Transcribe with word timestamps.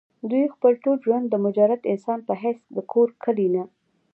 دوي 0.29 0.45
خپل 0.55 0.73
ټول 0.83 0.97
ژوند 1.05 1.25
د 1.29 1.35
مجرد 1.45 1.81
انسان 1.91 2.19
پۀ 2.27 2.33
حېث 2.41 2.59
د 2.75 2.77
کور 2.91 3.07
کلي 3.23 3.47
نه 3.55 3.63